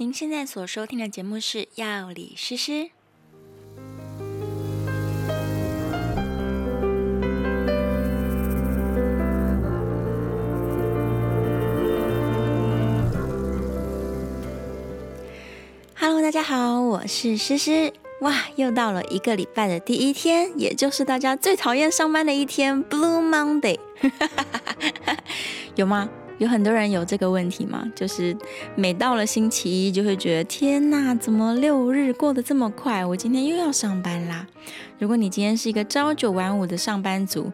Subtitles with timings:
[0.00, 2.72] 您现在所收听的节目是《药理诗诗》。
[15.94, 17.92] Hello，大家好，我是诗诗。
[18.22, 23.78] 哇，又到了一个礼拜的第一天，也就是大家最讨厌上班的一天 ——Blue Monday。
[25.76, 26.08] 有吗？
[26.40, 27.86] 有很多人有这个问题吗？
[27.94, 28.34] 就是
[28.74, 33.04] 每到了星期一，就会觉得天哪，怎么六日过得这么快？
[33.04, 34.46] 我今天又要上班啦！
[34.98, 37.52] 如果你今天是一个朝九晚五的上班族，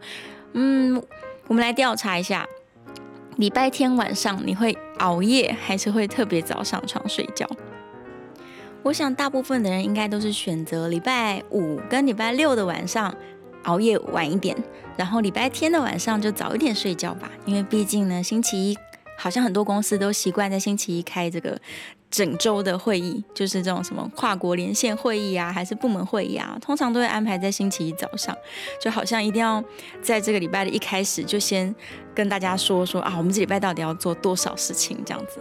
[0.52, 1.02] 嗯，
[1.48, 2.46] 我们来调查一下，
[3.38, 7.44] 礼拜天晚上你会熬夜，还是会特别早上床睡觉？
[8.84, 13.12] 我想大部分的人应该都是选择礼拜五跟礼拜六的晚上。
[13.66, 14.56] 熬夜晚一点，
[14.96, 18.76] 然后礼拜天的晚上就早一点睡觉吧，因为毕竟呢，星期一
[19.16, 21.58] 好像很多公司都习惯在星期一开这个
[22.10, 28.36] 整周的会议，就是这种什么跨国连线会议啊，还是部门会议啊，通常都会安排在星期一早上，
[28.80, 29.62] 就好像一定要
[30.00, 31.74] 在这个礼拜的一开始就先
[32.14, 35.40] 跟大家说说啊，我们这礼拜到底要做多少事情这样子。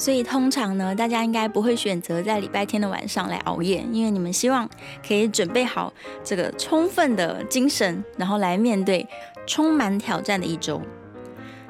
[0.00, 4.66] 所以通常呢，大家应该不会选择在礼拜天的晚上来熬夜，因为你们希望
[5.06, 5.92] 可以准备好
[6.24, 9.06] 这个充分的精神，然后来面对
[9.46, 10.80] 充满挑战的一周。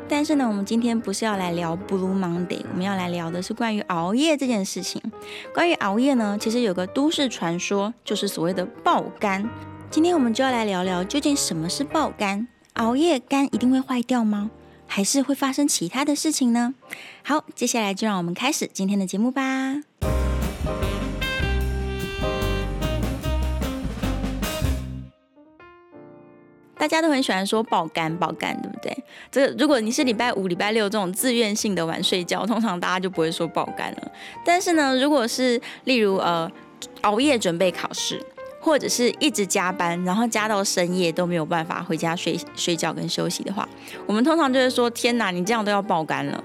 [0.08, 5.02] 但是呢，我们今天不是要来聊 Blue Monday，我们要来聊的是关于熬夜这件事情。
[5.52, 9.44] 关于熬夜呢，其实有个都市传说，就是所谓的爆肝。
[9.90, 12.46] 今天我们就要来聊聊，究竟什么是爆肝？
[12.74, 14.52] 熬夜肝一定会坏掉吗？
[14.92, 16.74] 还是会发生其他的事情呢？
[17.22, 19.76] 好，接下来就让我们开始今天的节目吧。
[26.76, 29.04] 大家都很喜欢说爆肝爆肝，对不对？
[29.30, 34.12] 这个如果你是礼拜五、礼拜六这种自愿性的晚睡觉，通常大家就不会说爆肝了。
[34.44, 36.50] 但是呢，如果是例如呃
[37.02, 38.20] 熬夜准备考试。
[38.60, 43.68] 或者是一直加班，然后加到深夜都没有办法回家睡睡觉跟休息的话，
[44.06, 46.44] 我们通常就会说：天哪，你这样都要爆肝了。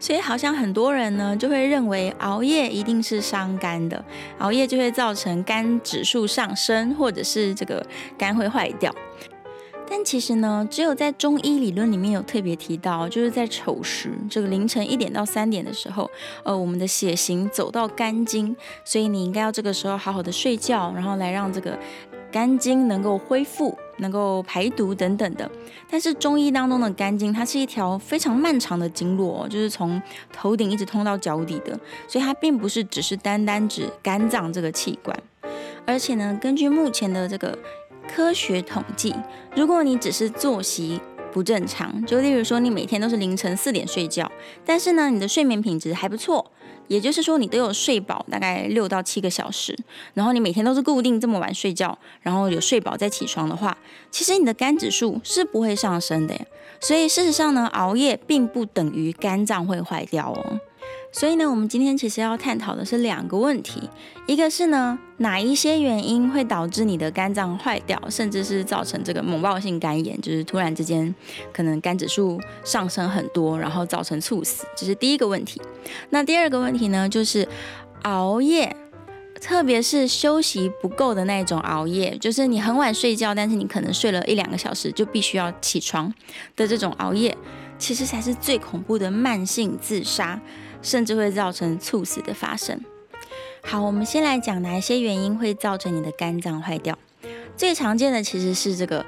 [0.00, 4.04] 所以好像很多人呢就会认为熬夜一定是伤肝的，
[4.38, 7.86] 熬夜就会造成肝指数上升，或者是这个
[8.18, 8.92] 肝会坏掉。
[9.94, 16.10] 但其实呢，只有在中医理论里面有特别提到，就是在丑时，这个凌晨一点到三点的时候，
[16.44, 21.78] 呃，我们的血型走到肝经，所以你应该要这个时候好好的睡觉，然后来让这个
[22.32, 25.48] 肝经能够恢复、能够排毒等等的。
[25.90, 30.00] 但是中医当中的肝经，它是一条非常漫长的经络，就是从
[30.32, 31.78] 头顶一直通到脚底的，
[32.08, 35.14] 所以它并不是只是单单指肝脏这个器官，
[35.84, 37.58] 而且呢，根据目前的这个。
[38.08, 39.14] 科学统计，
[39.54, 41.00] 如果你只是作息
[41.32, 44.30] 不正常，就例如说你每天都是凌晨四点睡觉，
[44.64, 46.50] 但是呢，你的睡眠品质还不错，
[46.88, 49.76] 也就是说你都有睡饱大概六到七个小时，
[50.14, 53.78] 然后你每天都是固定这么晚睡觉，然后有睡饱再起床的话，
[54.10, 56.34] 其实你的肝指数是不会上升的。
[56.80, 60.60] 所以事实上呢，熬夜并不等于肝脏会坏掉哦。
[61.14, 63.88] 所以呢，我们今天其实要探讨的是两个问题，
[64.26, 71.14] 一个是呢，哪一些原因会导致你的肝脏坏掉，甚至是造成这个猛爆性肝炎，就是突然之间
[71.52, 75.60] 可能肝指数上升很多，然后造成猝死，这是第一个问题。
[76.08, 77.46] 那第二个问题呢，就是
[78.04, 78.74] 熬夜，
[79.38, 86.10] 特别是休息不够的那种熬夜，就是你很晚睡觉，但是你可能睡了一两个小时就必须要起床
[86.56, 87.36] 的这种熬夜，
[87.78, 90.40] 其实才是最恐怖的慢性自杀。
[90.82, 92.78] 甚至会造成猝死的发生。
[93.62, 96.98] 好，我们先来讲哪一些原因会造成你的肝脏坏掉。
[97.56, 99.06] 最常见的其实是这个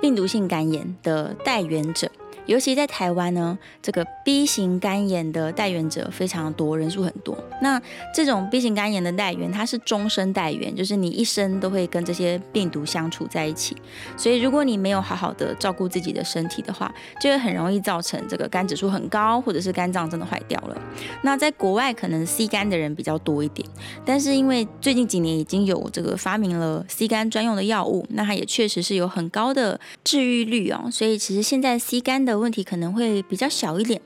[0.00, 2.10] 病毒性肝炎的带源者。
[2.46, 7.36] 尤其在台湾呢，这个 B 型肝炎的代源者非常多，人数很多。
[7.62, 7.80] 那
[8.14, 13.76] 这种 B 型肝炎的代源，它是终身代源，就是你一生都会跟这些病毒相处在一起。
[14.16, 20.76] 所以如果你没有好好的照顾自己的身体的话，就会很容易造成这个肝指数很高，或者是肝脏真的坏掉了。
[21.22, 23.66] 那在国外可能 C 肝的人比较多一点，
[24.04, 30.88] 但是因为最近几年已经有这个发明了 C 肝专用的药物，那它也确实是有很高的治愈率哦。
[30.90, 34.00] 所以其实现在 C 肝的的问题可能会比较小一点，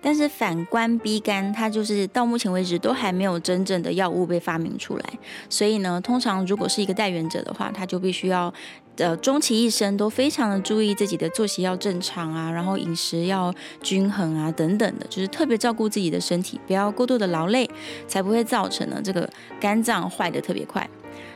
[0.00, 5.04] 但是反观 B 肝，它就是到目前为止都还没有真正的药物被发明出来，
[5.50, 8.52] 所以呢，通常如果是一个代原者的话，他就必须要
[8.96, 13.52] 呃终其一生都非常的注意自己的作息要正常啊，然后饮食要
[13.82, 17.68] 均衡啊等等的，就是特别照顾自己的身体，不要过度的劳累，
[18.08, 19.28] 才不会造成呢这个
[19.60, 20.88] 肝脏坏的特别快。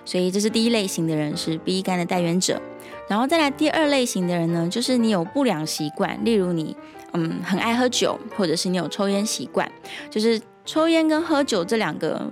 [0.04, 2.60] 所以这是第一类型的人，是 B 肝的代原者。
[3.08, 6.76] 然后再来第二类型的人呢，就是你有不良习惯，例如你
[7.12, 9.70] 嗯很爱喝酒，或者是你有抽烟习惯，
[10.10, 12.30] 就是抽烟跟喝酒这两个。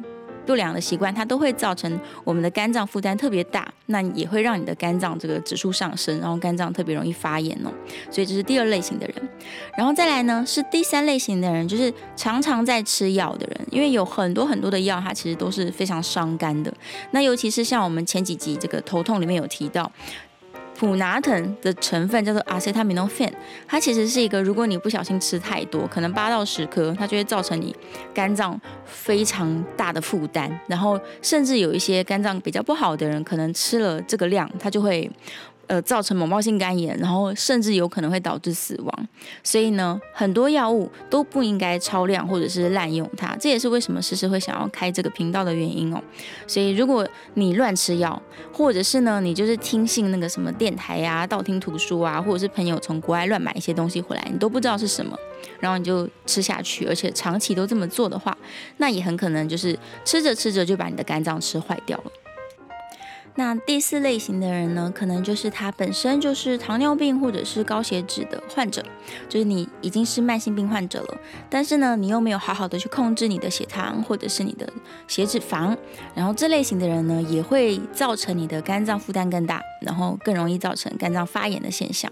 [0.48, 7.70] 不良的习惯，它都会造成我们的肝脏负担特别大，那也会让你的肝脏这个指数上升，然后肝脏特别容易发炎哦。
[8.10, 9.28] 所以这是第二类型的人，
[9.76, 16.72] 然后再来呢是第三类型的人，就是常常在吃药的人，因为有很多很多的药，它其实都是非常伤肝的。
[17.10, 19.92] 那尤其是像我们前几集这个头痛里面有提到。
[20.78, 23.28] 普拿藤的成分叫做阿塞他米诺芬，
[23.66, 27.74] 它其实是一个，如果你不小心吃太多，可能八到十颗，它就会造成你
[28.14, 35.10] 肝脏非常大的负担，然后甚至有一些肝脏比较不好的人，可能吃了这个量，它就会。
[35.68, 39.08] 呃，造成某暴性肝炎，然后甚至有可能会导致死亡。
[39.44, 43.36] 所以呢，很多药物都不应该超量或者是滥用它。
[43.38, 46.02] 这也是为什么诗诗会想要开这个频道的原因哦。
[46.46, 48.20] 所以，如果你乱吃药，
[48.52, 55.14] 或者是呢，你就是听信那个什么电台呀、道听途说啊，或者是朋友从国外乱买一些东西回来，你都不知道是什么，
[55.60, 58.36] 然后你就吃下去，而且长期都这么做的话，
[58.78, 62.12] 那也很可能就是吃着吃着就把你的肝脏吃坏掉了。
[63.38, 68.84] 那第四类型的人呢，可能就是他本身就是糖尿病或者是高血脂的患者，
[69.28, 71.16] 就是你已经是慢性病患者了，
[71.48, 74.68] 但是呢，你又没有好好的去控制你的血糖或者是你的
[75.06, 75.76] 血脂肪，
[76.16, 82.10] 然后这类型的人呢，也会造成你的肝脏负担更大，然后更容易造成肝脏发炎的现象。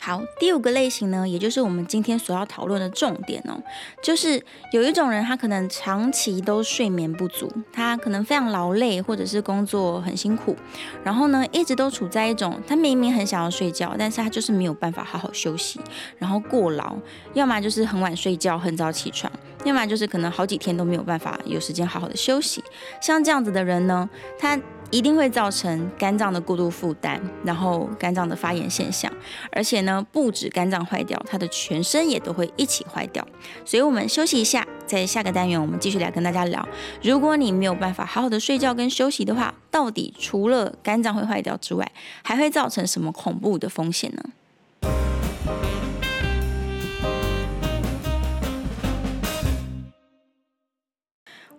[0.00, 3.60] 好，第五个类型呢，也就是我们今天所要讨论的重点哦，
[4.00, 4.40] 就是
[4.72, 10.56] 有一种人，他可能长期都睡眠不足，他可能非常劳累，或者是工作很辛苦，
[11.02, 15.80] 然后呢，一直都处在一种他明明很想要睡觉，但是他就是没有办法好好休息，
[16.16, 16.96] 然后过劳，
[17.34, 19.30] 要么就是很晚睡觉，很早起床，
[19.64, 22.62] 要么就是可能好几天都没有办法有时间好好的休息。
[23.02, 24.08] 像这样子的人呢，
[24.38, 24.58] 他。
[24.90, 29.12] 一定会造成肝脏的过度负担，然后肝脏的发炎现象，
[29.52, 33.26] 而且呢，不止肝脏坏掉，它的全身也都会一起坏掉。
[33.64, 36.66] 所以，我们休息一下，在下个单元我们继续来跟大家聊，
[37.02, 41.90] 如果你没有办法好好的睡觉跟休息的话，到底除了肝脏会坏掉之外，
[42.22, 44.22] 还会造成什么恐怖的风险呢？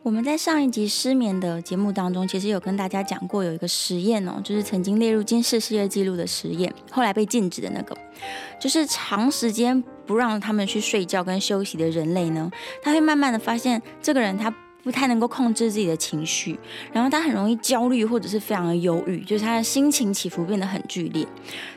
[0.02, 7.96] 我们在上一集失眠的节目当中，其实有跟大家讲过有一个实验哦，就是曾经列入金氏世界纪录的实验，后来被禁止的那个，
[8.58, 12.50] 就是长时间不让他们去睡觉跟休息的人类呢，
[12.82, 14.50] 他会慢慢的发现这个人他
[14.82, 16.58] 不太能够控制自己的情绪，
[16.94, 21.28] 然后他很容易焦虑或者是非常的忧郁，就是他的心情起伏变得很剧烈。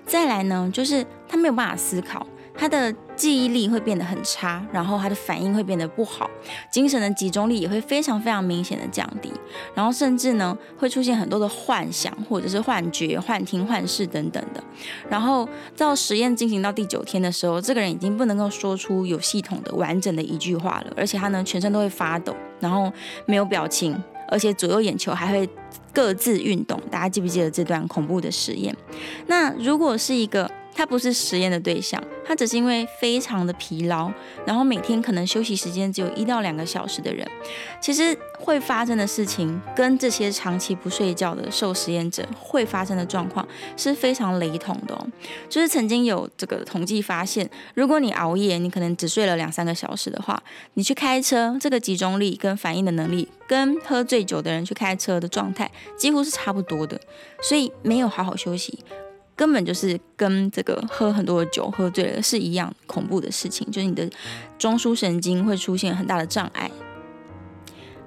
[0.07, 2.25] 再来呢，就是他没有办法思考。
[2.55, 6.31] 他的记忆力会变得很差，然后他的反应会变得不好，
[6.71, 9.33] 精神的集中力也会非常非常明显的降低，
[9.75, 14.63] 然后甚至呢会出现很多的幻想或者是幻觉、幻听、幻视等等的。
[15.09, 22.93] 然后到实验进行到第九天的时候，这个人已经不能够说出有系统的完整的一句话了，而且他呢全身都会发抖，然后
[23.27, 25.49] 没有表情，而且左右眼球还会
[25.93, 26.81] 各自运动。
[26.91, 28.77] 大家记不记得这段恐怖的实验？
[29.27, 30.51] 那如果是一个。
[30.75, 34.11] 他不是实验的对象，他只是因为非常的疲劳，
[34.47, 37.29] 然后每天可能休息时间只有一到两个小时的人，
[37.81, 43.47] 其实会发生的事情跟这些长期不睡觉的受实验者会发生的状况
[43.77, 45.07] 是非常雷同的哦。
[45.49, 50.43] 就是曾经有这个统计发现，如果你熬夜，你可能只睡了两三个小时的话，
[50.75, 56.99] 你去开车，这个集中力跟反应的能力，跟喝醉酒的人去开车的状态几乎是差不多的，
[57.43, 58.79] 所以没有好好休息。
[59.34, 64.08] 根本就是跟这个喝很多的酒喝醉了是一样恐怖的事情，就是你的
[64.58, 66.70] 中枢神经会出现很大的障碍。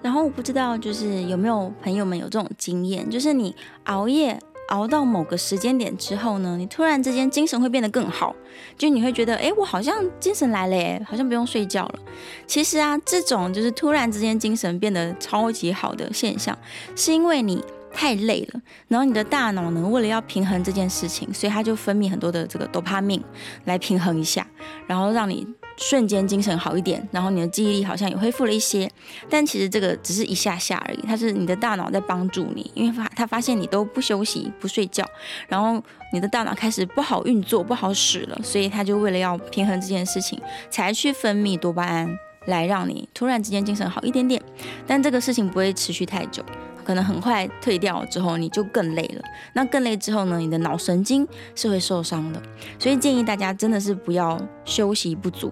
[0.01, 3.55] 然后我不知道，就是有没有朋友们有这种经验，就是你
[3.85, 4.39] 熬夜
[4.69, 8.35] 熬到某个时间点之后呢，你突然之间精神会变得更好，
[8.77, 11.99] 就你会觉得，哎，我好像精神来了，哎，好像不用睡觉了。
[12.45, 16.55] 其实啊，这种就是突然之间精神变得超级好的现象，
[16.95, 17.63] 是因为你。
[17.95, 23.23] 太累了，然后你的大脑呢，为了要平衡这件事情，所以它就分泌很多的这个多巴胺
[23.63, 24.45] 来平衡一下，
[24.85, 25.47] 然后让你
[25.77, 28.91] 瞬间精神好一点，然后你的记忆力好像也恢复了一些。
[29.29, 35.05] 但其实这个只是一下下而已，它是你的大脑在帮助你，因为发它发现你都不休息、不睡觉，
[35.47, 40.37] 然后你的大脑开始不好运作、不好使了，所以它就为了要平衡这件事情，
[40.69, 42.13] 才去分泌多巴胺
[42.47, 44.41] 来让你突然之间精神好一点点。
[44.85, 46.43] 但这个事情不会持续太久。
[46.85, 49.21] 可能很快退掉之后，你就更累了。
[49.53, 52.41] 那更累之后呢，你的脑神经是会受伤的。
[52.79, 55.51] 所以建议大家真的是不要休息不足，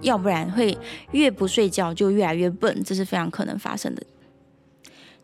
[0.00, 0.76] 要不然会
[1.12, 4.02] 越不睡觉就越来越笨，这是非常可能发生的。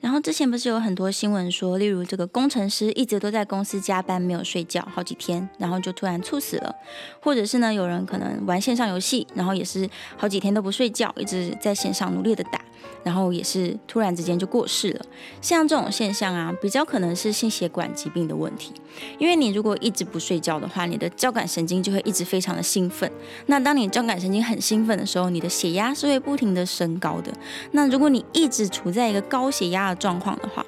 [0.00, 6.74] 然后之前不是有很多新闻说，例如这个工程师一直都在公司加班，没有睡觉好几天，然后就突然猝死了，
[7.20, 12.62] 或者是呢，有人可能玩线上游戏，然后也是好几天都不睡觉，一直在线上努力的打。
[13.02, 15.06] 然后也是突然之间就过世了，
[15.40, 18.72] 像这种现象啊，比较可能是心血管疾病的问题。
[19.18, 23.10] 因为你如果一直不睡觉的话，你的交感神经就会一直非常的兴奋。
[23.46, 27.32] 那当你交感神经很兴奋的时候，你的血压是会不停的升高的。
[27.72, 30.64] 那如果你一直处在一个高血压的状况的话，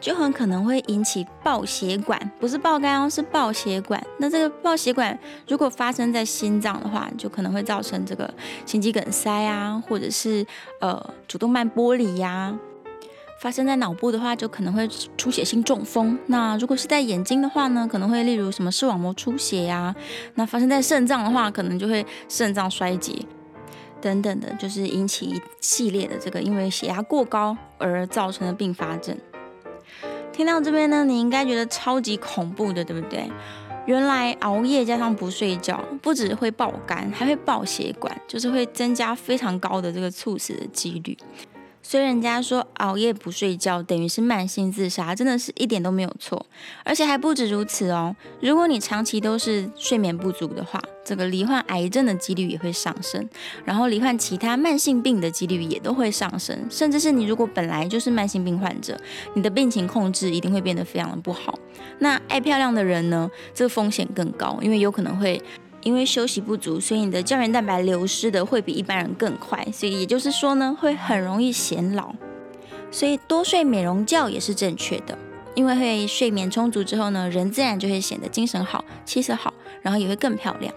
[0.00, 4.02] 就很可能会引起爆血管，不是爆肝哦，是爆血管。
[4.18, 8.32] 那这个爆血管如果发生在心脏的话，就可能会造成这个
[8.64, 10.46] 心肌梗塞啊，或者是
[10.80, 12.56] 呃主动脉剥离呀。
[13.40, 16.18] 发生在脑部的话，就可能会出血性中风。
[16.26, 19.94] 那如果是在眼睛的话呢，可能会例如什么视网膜出血呀。
[20.34, 23.24] 那发生在肾脏的话，可能就会肾脏衰竭
[24.00, 29.16] 等等的，就是引起一系列的这个因为血压过高而造成的并发症。
[30.38, 33.28] 听到这边呢，你应该觉得超级恐怖的，对不对？
[33.86, 41.18] 原来熬夜加上不睡觉，不只会爆肝，还会爆血管，就是会增加非常高的这个猝死的几率。
[41.88, 46.44] 所以人家说熬夜不睡觉等于是慢性自杀，真的是一点都没有错。
[46.84, 53.26] 而且还不止如此哦，如果你长期都是睡眠不足的话，这个罹患癌症的几率也会上升，
[53.64, 59.00] 然后罹患其他慢性病的几率也都会上升，甚至是你如果本来就是慢性病患者，
[59.32, 61.58] 你的病情控制一定会变得非常的不好。
[62.00, 65.42] 那爱漂亮的人呢，这个风险更高，因为有可能会。
[65.82, 72.12] 因为休息不足，所以你的胶原蛋白流失的会比一般人更快，所以也就是说呢，会很容易显老。
[72.90, 75.16] 所以多睡美容觉也是正确的，
[75.54, 80.74] 因为会睡眠充足之后呢，人自然就会显得精神好、气色好，然后也会更漂亮。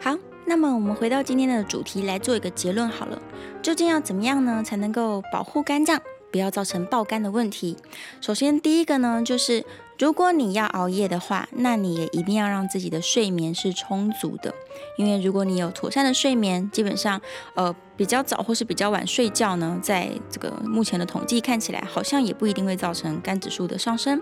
[0.00, 0.16] 好，
[0.46, 3.20] 那么我们回到今天的主题来做一个结论好了，
[3.62, 6.00] 究竟要怎么样呢，才能够保护肝脏，
[6.32, 7.76] 不要造成爆肝的问题？
[8.20, 9.64] 首先第一个呢，就是。
[9.98, 14.54] 如果你要熬夜的话，那你也一定要让自己的睡眠是充足的，
[14.98, 17.18] 因为如果你有妥善的睡眠，基本上，
[17.54, 24.20] 呃，比较早或是比较晚睡觉呢，在这个目前的统计看起来，好像也不一定会造成肝指数的上升。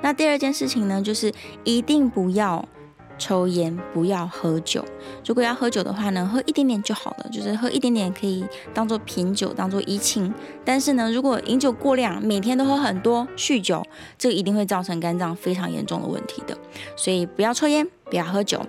[0.00, 1.32] 那第二件事情呢，就是
[1.64, 2.66] 一定不要。
[3.20, 4.82] 抽烟不要喝酒，
[5.26, 10.34] 如果要喝酒的话呢，喝一点点就好了，就是喝一点点可以当做品酒，当做怡情。
[10.64, 13.84] 但是呢，如果饮酒过量，每天都喝很多，酗酒，
[14.16, 16.56] 这个一定会造成肝脏非常严重的问题的。
[16.96, 18.60] 所以不要抽烟，不要喝酒。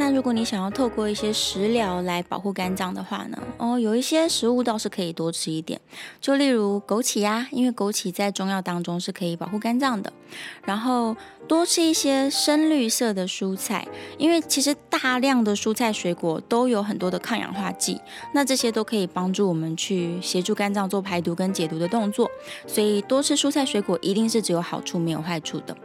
[0.00, 5.80] 那如果你想要透过一些食疗来保护肝脏的话呢，哦，有一些食物倒是可以多吃一点，
[6.20, 10.12] 就例如枸杞呀，因为枸杞在中药当中是可以保护肝脏的。
[10.64, 11.16] 然后
[11.48, 13.88] 多吃一些深绿色的蔬菜，
[14.18, 18.00] 因为其实大量的蔬菜水果都有很多的抗氧化剂，
[18.32, 22.30] 那这些都可以帮助我们去协助肝脏做排毒跟解毒的动作。
[22.68, 25.76] 所以多吃蔬菜水果一定是只有好处没有坏处的。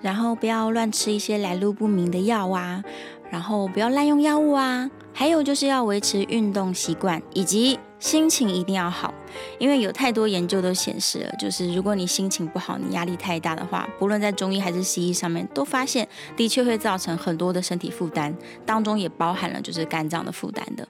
[0.00, 2.82] 然后不要乱吃一些来路不明的药啊，
[3.30, 9.12] 然后不要滥用药物啊，还有就是要维持运动习惯，以及心情一定要好，
[9.58, 20.86] 因为有太多研究都显示了，就是如果你心情不好，你压力太大的话，不论在中医还是西医上面都发现，的确会造成很多的身体负担，当中也包含了就是肝脏的负担的。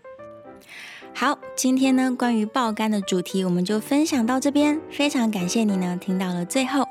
[1.14, 6.86] 好，今天呢关于爆肝的主题我们就分享到这边，非常感谢你呢听到了最后。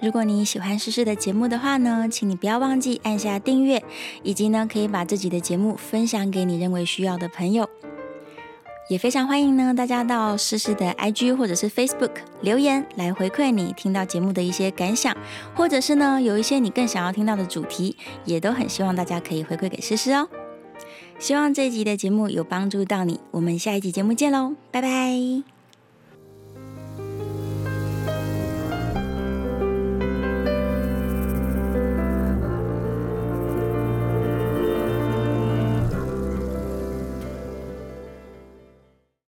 [0.00, 3.82] 如果你喜欢诗诗的节目的话呢，请你不要忘记按下订阅，
[4.22, 7.68] 以及呢可以把自己的节目分享给你认为需要的朋友。
[8.88, 15.16] 也非常欢迎呢大家到诗诗的 IG 或者是 Facebook 留言来回馈你听到节目的一些感想，
[15.54, 20.28] 或者是呢有一些你更想要听到的主题，也都很希望大家可以回馈给诗诗哦。
[21.18, 25.55] 希望这一集的节目有帮助到你，我们下一集节目见喽，拜拜。